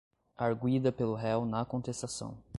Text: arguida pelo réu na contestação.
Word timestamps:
arguida 0.35 0.91
pelo 0.91 1.13
réu 1.13 1.45
na 1.45 1.63
contestação. 1.63 2.35